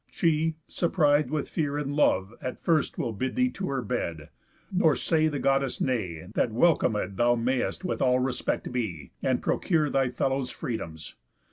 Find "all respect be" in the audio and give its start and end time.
8.01-9.11